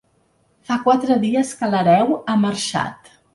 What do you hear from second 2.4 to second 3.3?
marxat.